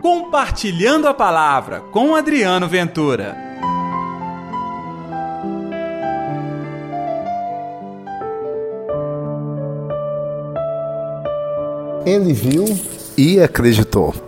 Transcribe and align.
Compartilhando 0.00 1.08
a 1.08 1.14
Palavra 1.14 1.80
com 1.90 2.14
Adriano 2.14 2.68
Ventura. 2.68 3.36
Ele 12.06 12.32
viu 12.32 12.64
e 13.16 13.40
acreditou. 13.40 14.27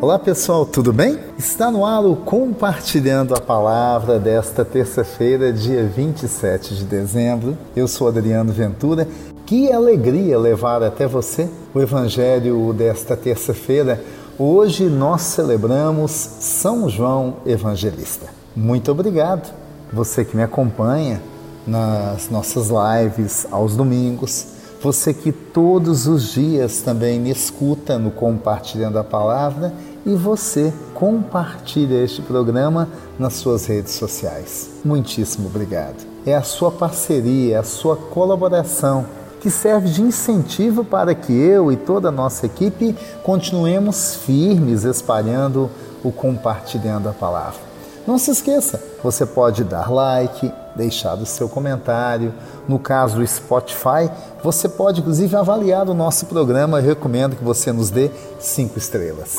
Olá 0.00 0.16
pessoal, 0.16 0.64
tudo 0.64 0.92
bem? 0.92 1.18
Está 1.36 1.72
no 1.72 1.84
ar 1.84 2.06
o 2.06 2.14
Compartilhando 2.14 3.34
a 3.34 3.40
Palavra 3.40 4.16
desta 4.16 4.64
terça-feira, 4.64 5.52
dia 5.52 5.82
27 5.82 6.76
de 6.76 6.84
dezembro. 6.84 7.58
Eu 7.74 7.88
sou 7.88 8.06
Adriano 8.06 8.52
Ventura. 8.52 9.08
Que 9.44 9.72
alegria 9.72 10.38
levar 10.38 10.84
até 10.84 11.04
você 11.08 11.50
o 11.74 11.80
Evangelho 11.80 12.72
desta 12.72 13.16
terça-feira. 13.16 14.00
Hoje 14.38 14.84
nós 14.84 15.22
celebramos 15.22 16.12
São 16.12 16.88
João 16.88 17.38
Evangelista. 17.44 18.28
Muito 18.54 18.92
obrigado, 18.92 19.52
você 19.92 20.24
que 20.24 20.36
me 20.36 20.44
acompanha 20.44 21.20
nas 21.66 22.30
nossas 22.30 22.68
lives 22.68 23.48
aos 23.50 23.74
domingos 23.74 24.58
você 24.80 25.12
que 25.12 25.32
todos 25.32 26.06
os 26.06 26.32
dias 26.32 26.80
também 26.82 27.18
me 27.18 27.30
escuta 27.30 27.98
no 27.98 28.12
Compartilhando 28.12 28.96
a 28.96 29.02
Palavra 29.02 29.72
e 30.08 30.16
você 30.16 30.72
compartilha 30.94 32.02
este 32.02 32.22
programa 32.22 32.88
nas 33.18 33.34
suas 33.34 33.66
redes 33.66 33.92
sociais. 33.92 34.70
Muitíssimo 34.82 35.48
obrigado. 35.48 36.02
É 36.24 36.34
a 36.34 36.42
sua 36.42 36.70
parceria, 36.70 37.60
a 37.60 37.62
sua 37.62 37.94
colaboração 37.94 39.04
que 39.38 39.50
serve 39.50 39.90
de 39.90 40.00
incentivo 40.00 40.82
para 40.82 41.14
que 41.14 41.30
eu 41.30 41.70
e 41.70 41.76
toda 41.76 42.08
a 42.08 42.12
nossa 42.12 42.46
equipe 42.46 42.96
continuemos 43.22 44.14
firmes 44.14 44.82
espalhando 44.84 45.70
o 46.02 46.10
compartilhando 46.10 47.10
a 47.10 47.12
palavra. 47.12 47.60
Não 48.06 48.16
se 48.16 48.30
esqueça, 48.30 48.82
você 49.04 49.26
pode 49.26 49.62
dar 49.62 49.92
like, 49.92 50.50
deixar 50.74 51.18
o 51.18 51.26
seu 51.26 51.50
comentário. 51.50 52.32
No 52.66 52.78
caso 52.78 53.18
do 53.18 53.26
Spotify, 53.26 54.10
você 54.42 54.70
pode 54.70 55.02
inclusive 55.02 55.36
avaliar 55.36 55.86
o 55.86 55.92
nosso 55.92 56.24
programa. 56.24 56.78
Eu 56.78 56.84
recomendo 56.84 57.36
que 57.36 57.44
você 57.44 57.70
nos 57.70 57.90
dê 57.90 58.10
cinco 58.40 58.78
estrelas. 58.78 59.36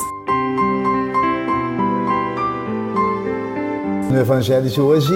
No 4.10 4.18
Evangelho 4.18 4.68
de 4.68 4.80
hoje, 4.80 5.14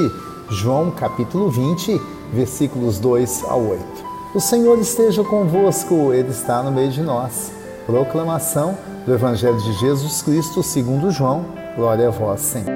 João 0.49 0.89
capítulo 0.93 1.51
20, 1.51 2.01
versículos 2.33 3.01
2 3.01 3.43
ao 3.49 3.61
8. 3.61 3.85
O 4.33 4.41
Senhor 4.41 4.79
esteja 4.79 5.25
convosco, 5.25 6.13
Ele 6.13 6.29
está 6.29 6.63
no 6.63 6.71
meio 6.71 6.91
de 6.93 7.03
nós. 7.03 7.51
Proclamação 7.87 8.79
do 9.05 9.13
Evangelho 9.13 9.59
de 9.59 9.73
Jesus 9.81 10.23
Cristo 10.23 10.63
segundo 10.63 11.11
João. 11.11 11.45
Glória 11.75 12.07
a 12.07 12.11
vós, 12.13 12.41
Senhor. 12.41 12.71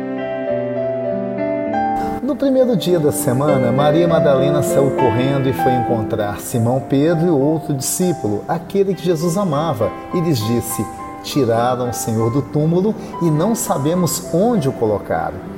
No 2.20 2.34
primeiro 2.34 2.76
dia 2.76 2.98
da 2.98 3.12
semana, 3.12 3.70
Maria 3.70 4.08
Madalena 4.08 4.60
saiu 4.60 4.90
correndo 4.96 5.48
e 5.48 5.52
foi 5.52 5.72
encontrar 5.72 6.40
Simão 6.40 6.80
Pedro 6.80 7.28
e 7.28 7.30
outro 7.30 7.72
discípulo, 7.72 8.42
aquele 8.48 8.92
que 8.92 9.04
Jesus 9.04 9.36
amava, 9.36 9.88
e 10.12 10.20
lhes 10.20 10.38
disse: 10.38 10.84
Tiraram 11.22 11.90
o 11.90 11.94
Senhor 11.94 12.32
do 12.32 12.42
túmulo 12.42 12.92
e 13.22 13.30
não 13.30 13.54
sabemos 13.54 14.34
onde 14.34 14.68
o 14.68 14.72
colocaram. 14.72 15.57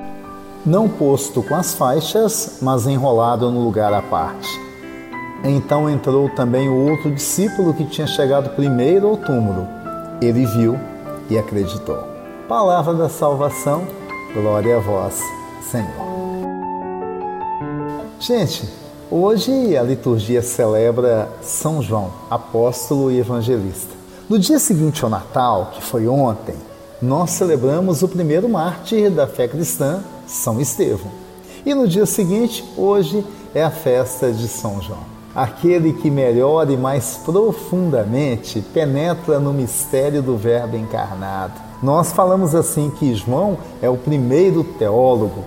não 0.65 0.87
posto 0.87 1.41
com 1.43 1.55
as 1.55 1.73
faixas, 1.73 2.59
mas 2.61 2.87
enrolado 2.87 3.49
no 3.51 3.63
lugar 3.63 3.93
à 3.93 4.01
parte. 4.01 4.49
Então 5.43 5.89
entrou 5.89 6.29
também 6.29 6.69
o 6.69 6.89
outro 6.89 7.11
discípulo 7.11 7.73
que 7.73 7.85
tinha 7.85 8.07
chegado 8.07 8.55
primeiro 8.55 9.07
ao 9.07 9.17
túmulo. 9.17 9.67
Ele 10.21 10.45
viu 10.45 10.79
e 11.29 11.37
acreditou. 11.37 11.97
Palavra 12.47 12.93
da 12.93 13.09
salvação, 13.09 13.87
glória 14.33 14.77
a 14.77 14.79
vós, 14.79 15.19
Senhor. 15.69 16.11
Gente, 18.19 18.81
Hoje 19.13 19.75
a 19.75 19.83
liturgia 19.83 20.41
celebra 20.41 21.27
São 21.41 21.81
João, 21.81 22.13
apóstolo 22.29 23.11
e 23.11 23.19
evangelista. 23.19 23.93
No 24.29 24.39
dia 24.39 24.57
seguinte 24.57 25.03
ao 25.03 25.09
Natal, 25.09 25.71
que 25.73 25.83
foi 25.83 26.07
ontem, 26.07 26.55
nós 27.01 27.31
celebramos 27.31 28.03
o 28.03 28.07
primeiro 28.07 28.47
mártir 28.47 29.09
da 29.09 29.25
fé 29.25 29.47
cristã, 29.47 30.03
São 30.27 30.61
Estevão. 30.61 31.11
E 31.65 31.73
no 31.73 31.87
dia 31.87 32.05
seguinte, 32.05 32.63
hoje, 32.77 33.25
é 33.55 33.63
a 33.63 33.71
festa 33.71 34.31
de 34.31 34.47
São 34.47 34.79
João. 34.81 35.11
Aquele 35.33 35.93
que 35.93 36.11
melhor 36.11 36.69
e 36.69 36.77
mais 36.77 37.19
profundamente 37.25 38.61
penetra 38.73 39.39
no 39.39 39.51
mistério 39.51 40.21
do 40.21 40.37
Verbo 40.37 40.77
encarnado. 40.77 41.53
Nós 41.81 42.11
falamos 42.11 42.53
assim 42.53 42.91
que 42.91 43.15
João 43.15 43.57
é 43.81 43.89
o 43.89 43.97
primeiro 43.97 44.63
teólogo, 44.63 45.43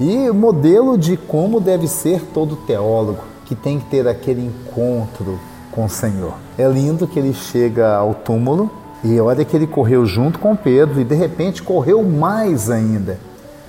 e 0.00 0.30
modelo 0.30 0.96
de 0.96 1.16
como 1.16 1.60
deve 1.60 1.86
ser 1.86 2.22
todo 2.32 2.56
teólogo, 2.56 3.22
que 3.44 3.54
tem 3.54 3.78
que 3.78 3.86
ter 3.86 4.08
aquele 4.08 4.44
encontro 4.44 5.38
com 5.70 5.84
o 5.84 5.90
Senhor. 5.90 6.34
É 6.56 6.66
lindo 6.66 7.06
que 7.06 7.18
ele 7.18 7.34
chega 7.34 7.94
ao 7.94 8.14
túmulo 8.14 8.70
e 9.02 9.18
olha 9.20 9.44
que 9.44 9.56
ele 9.56 9.66
correu 9.66 10.04
junto 10.04 10.38
com 10.38 10.54
Pedro 10.54 11.00
e 11.00 11.04
de 11.04 11.14
repente 11.14 11.62
correu 11.62 12.02
mais 12.02 12.70
ainda 12.70 13.18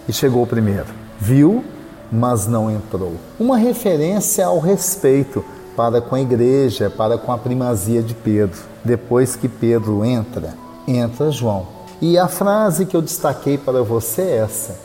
e 0.07 0.13
chegou 0.13 0.45
primeiro. 0.45 0.87
Viu, 1.19 1.63
mas 2.11 2.47
não 2.47 2.69
entrou. 2.69 3.13
Uma 3.39 3.57
referência 3.57 4.45
ao 4.45 4.59
respeito 4.59 5.43
para 5.75 6.01
com 6.01 6.15
a 6.15 6.21
igreja, 6.21 6.89
para 6.89 7.17
com 7.17 7.31
a 7.31 7.37
primazia 7.37 8.01
de 8.01 8.13
Pedro. 8.13 8.59
Depois 8.83 9.35
que 9.35 9.47
Pedro 9.47 10.03
entra, 10.03 10.53
entra 10.87 11.31
João. 11.31 11.67
E 12.01 12.17
a 12.17 12.27
frase 12.27 12.85
que 12.85 12.95
eu 12.97 13.01
destaquei 13.01 13.57
para 13.57 13.83
você 13.83 14.21
é 14.23 14.37
essa: 14.37 14.75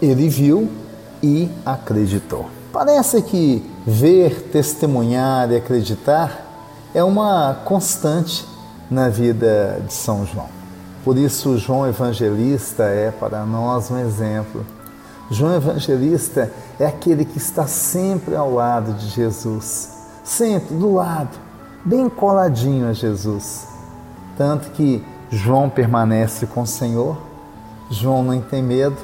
Ele 0.00 0.28
viu, 0.28 0.68
e 1.22 1.48
acreditou. 1.64 2.46
Parece 2.72 3.22
que 3.22 3.64
ver, 3.86 4.48
testemunhar 4.52 5.50
e 5.50 5.56
acreditar 5.56 6.44
é 6.94 7.02
uma 7.02 7.54
constante 7.64 8.44
na 8.90 9.08
vida 9.08 9.82
de 9.86 9.92
São 9.92 10.26
João. 10.26 10.48
Por 11.04 11.16
isso, 11.16 11.56
João 11.58 11.86
Evangelista 11.86 12.84
é 12.84 13.10
para 13.10 13.44
nós 13.44 13.90
um 13.90 13.98
exemplo. 13.98 14.64
João 15.30 15.54
Evangelista 15.54 16.52
é 16.78 16.86
aquele 16.86 17.24
que 17.24 17.38
está 17.38 17.66
sempre 17.66 18.34
ao 18.34 18.52
lado 18.52 18.92
de 18.94 19.06
Jesus, 19.08 19.90
sempre 20.24 20.74
do 20.76 20.92
lado, 20.94 21.36
bem 21.84 22.08
coladinho 22.08 22.88
a 22.88 22.92
Jesus. 22.92 23.66
Tanto 24.36 24.70
que 24.70 25.04
João 25.30 25.68
permanece 25.68 26.46
com 26.46 26.62
o 26.62 26.66
Senhor, 26.66 27.16
João 27.90 28.22
não 28.22 28.40
tem 28.40 28.62
medo, 28.62 28.96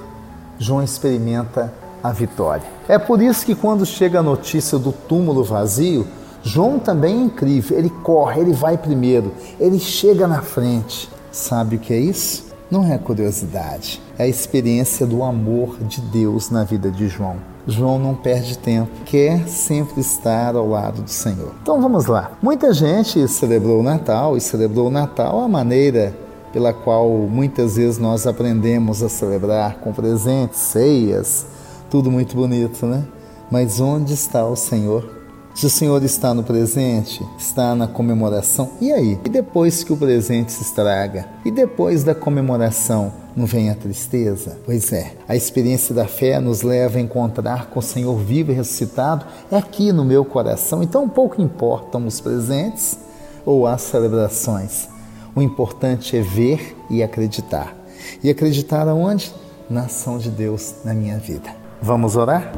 João 0.58 0.82
experimenta 0.82 1.72
a 2.02 2.10
vitória. 2.10 2.64
É 2.88 2.98
por 2.98 3.22
isso 3.22 3.46
que 3.46 3.54
quando 3.54 3.86
chega 3.86 4.18
a 4.18 4.22
notícia 4.22 4.78
do 4.78 4.92
túmulo 4.92 5.44
vazio, 5.44 6.06
João 6.42 6.78
também 6.78 7.20
é 7.20 7.24
incrível. 7.24 7.78
Ele 7.78 7.90
corre, 8.02 8.40
ele 8.40 8.52
vai 8.52 8.76
primeiro, 8.76 9.32
ele 9.60 9.78
chega 9.78 10.26
na 10.26 10.42
frente. 10.42 11.08
Sabe 11.30 11.76
o 11.76 11.78
que 11.78 11.94
é 11.94 11.98
isso? 11.98 12.52
Não 12.70 12.90
é 12.90 12.96
curiosidade, 12.96 14.00
é 14.18 14.22
a 14.22 14.28
experiência 14.28 15.06
do 15.06 15.22
amor 15.22 15.76
de 15.82 16.00
Deus 16.00 16.48
na 16.50 16.64
vida 16.64 16.90
de 16.90 17.06
João. 17.06 17.36
João 17.66 17.98
não 17.98 18.14
perde 18.14 18.58
tempo, 18.58 18.90
quer 19.04 19.46
sempre 19.46 20.00
estar 20.00 20.56
ao 20.56 20.68
lado 20.68 21.02
do 21.02 21.10
Senhor. 21.10 21.54
Então 21.62 21.80
vamos 21.80 22.06
lá. 22.06 22.32
Muita 22.42 22.72
gente 22.72 23.28
celebrou 23.28 23.80
o 23.80 23.82
Natal 23.82 24.36
e 24.36 24.40
celebrou 24.40 24.88
o 24.88 24.90
Natal 24.90 25.40
a 25.40 25.48
maneira 25.48 26.14
pela 26.52 26.72
qual 26.72 27.08
muitas 27.10 27.76
vezes 27.76 27.98
nós 27.98 28.26
aprendemos 28.26 29.02
a 29.02 29.08
celebrar 29.08 29.76
com 29.76 29.92
presentes, 29.92 30.58
ceias, 30.58 31.46
tudo 31.90 32.10
muito 32.10 32.34
bonito, 32.34 32.84
né? 32.86 33.04
Mas 33.50 33.80
onde 33.80 34.14
está 34.14 34.46
o 34.46 34.56
Senhor? 34.56 35.21
Se 35.54 35.66
o 35.66 35.70
Senhor 35.70 36.02
está 36.02 36.32
no 36.32 36.42
presente, 36.42 37.24
está 37.38 37.74
na 37.74 37.86
comemoração, 37.86 38.70
e 38.80 38.90
aí? 38.90 39.20
E 39.24 39.28
depois 39.28 39.84
que 39.84 39.92
o 39.92 39.96
presente 39.96 40.50
se 40.50 40.62
estraga? 40.62 41.26
E 41.44 41.50
depois 41.50 42.02
da 42.02 42.14
comemoração, 42.14 43.12
não 43.36 43.44
vem 43.44 43.68
a 43.68 43.74
tristeza? 43.74 44.58
Pois 44.64 44.92
é, 44.92 45.12
a 45.28 45.36
experiência 45.36 45.94
da 45.94 46.06
fé 46.06 46.40
nos 46.40 46.62
leva 46.62 46.98
a 46.98 47.00
encontrar 47.00 47.66
com 47.66 47.80
o 47.80 47.82
Senhor 47.82 48.16
vivo 48.16 48.50
e 48.50 48.54
ressuscitado, 48.54 49.26
é 49.50 49.56
aqui 49.56 49.92
no 49.92 50.04
meu 50.04 50.24
coração. 50.24 50.82
Então, 50.82 51.08
pouco 51.08 51.40
importam 51.40 52.06
os 52.06 52.18
presentes 52.18 52.98
ou 53.44 53.66
as 53.66 53.82
celebrações. 53.82 54.88
O 55.36 55.42
importante 55.42 56.16
é 56.16 56.22
ver 56.22 56.76
e 56.88 57.02
acreditar. 57.02 57.76
e 58.24 58.30
acreditar 58.30 58.88
aonde? 58.88 59.32
Na 59.70 59.82
ação 59.82 60.18
de 60.18 60.30
Deus 60.30 60.74
na 60.84 60.92
minha 60.92 61.18
vida. 61.18 61.50
Vamos 61.80 62.16
orar? 62.16 62.52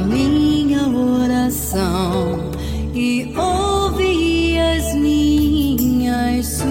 Minha 0.00 0.88
oração 0.88 2.50
e 2.94 3.32
ouve 3.36 4.58
as 4.58 4.94
minhas 4.94 6.46
súplicas. 6.46 6.70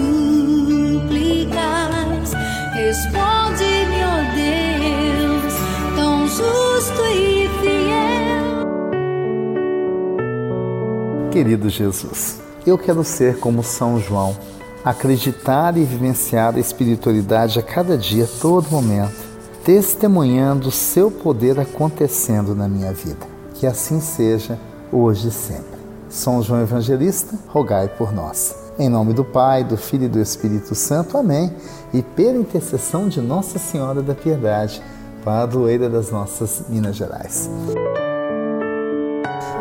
Responde-me, 2.74 4.04
ó 4.04 4.22
Deus, 4.34 5.54
tão 5.96 6.26
justo 6.26 7.02
e 7.14 7.48
fiel. 7.60 8.70
Querido 11.30 11.68
Jesus, 11.68 12.40
eu 12.66 12.76
quero 12.76 13.04
ser 13.04 13.38
como 13.38 13.62
São 13.62 14.00
João, 14.00 14.36
acreditar 14.84 15.76
e 15.76 15.84
vivenciar 15.84 16.56
a 16.56 16.60
espiritualidade 16.60 17.58
a 17.58 17.62
cada 17.62 17.96
dia, 17.96 18.28
todo 18.40 18.70
momento, 18.70 19.29
testemunhando 19.64 20.68
o 20.68 20.72
seu 20.72 21.10
poder 21.10 21.58
acontecendo 21.58 22.54
na 22.54 22.68
minha 22.68 22.92
vida. 22.92 23.26
Que 23.54 23.66
assim 23.66 24.00
seja, 24.00 24.58
hoje 24.92 25.28
e 25.28 25.30
sempre. 25.30 25.80
São 26.08 26.42
João 26.42 26.62
Evangelista, 26.62 27.36
rogai 27.48 27.88
por 27.88 28.12
nós. 28.12 28.56
Em 28.78 28.88
nome 28.88 29.12
do 29.12 29.24
Pai, 29.24 29.62
do 29.62 29.76
Filho 29.76 30.04
e 30.04 30.08
do 30.08 30.18
Espírito 30.18 30.74
Santo. 30.74 31.16
Amém. 31.16 31.54
E 31.92 32.02
pela 32.02 32.38
intercessão 32.38 33.08
de 33.08 33.20
Nossa 33.20 33.58
Senhora 33.58 34.02
da 34.02 34.14
Piedade, 34.14 34.82
padroeira 35.24 35.88
das 35.88 36.10
nossas 36.10 36.64
Minas 36.68 36.96
Gerais. 36.96 37.50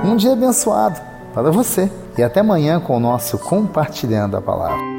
Um 0.03 0.15
dia 0.15 0.33
abençoado 0.33 0.99
para 1.33 1.51
você. 1.51 1.91
E 2.17 2.23
até 2.23 2.39
amanhã 2.39 2.79
com 2.79 2.97
o 2.97 2.99
nosso 2.99 3.37
Compartilhando 3.37 4.37
a 4.37 4.41
Palavra. 4.41 4.98